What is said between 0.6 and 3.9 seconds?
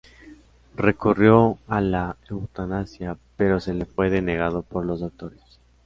Recurrió a la eutanasia, pero se le